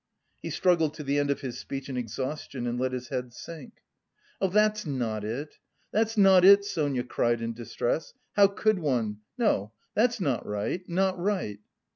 [0.41, 3.81] He struggled to the end of his speech in exhaustion and let his head sink.
[4.41, 5.59] "Oh, that's not it,
[5.91, 8.15] that's not it," Sonia cried in distress.
[8.35, 9.19] "How could one...
[9.37, 11.59] no, that's not right, not right."